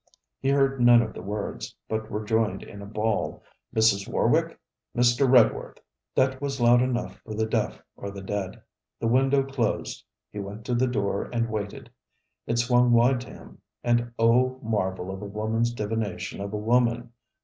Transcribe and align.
He 0.39 0.49
heard 0.49 0.81
none 0.81 1.03
of 1.03 1.13
the 1.13 1.21
words, 1.21 1.75
but 1.87 2.09
rejoined 2.11 2.63
in 2.63 2.81
a 2.81 2.87
bawl: 2.87 3.43
'Mrs. 3.75 4.07
Warwick! 4.11 4.59
Mr. 4.97 5.29
Redworth!' 5.31 5.77
That 6.15 6.41
was 6.41 6.59
loud 6.59 6.81
enough 6.81 7.17
for 7.17 7.35
the 7.35 7.45
deaf 7.45 7.83
or 7.95 8.09
the 8.09 8.23
dead. 8.23 8.63
The 8.99 9.05
window 9.07 9.43
closed. 9.43 10.03
He 10.31 10.39
went 10.39 10.65
to 10.65 10.73
the 10.73 10.87
door 10.87 11.25
and 11.31 11.51
waited. 11.51 11.91
It 12.47 12.57
swung 12.57 12.93
wide 12.93 13.21
to 13.21 13.29
him; 13.29 13.61
and 13.83 14.11
O 14.17 14.57
marvel 14.63 15.11
of 15.13 15.21
a 15.21 15.25
woman's 15.25 15.71
divination 15.71 16.41
of 16.41 16.51
a 16.51 16.57
woman! 16.57 17.11